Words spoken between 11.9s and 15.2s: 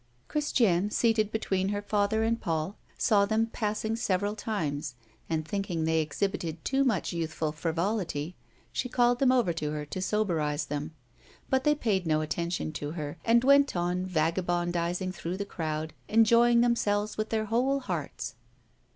no attention to her, and went on vagabondizing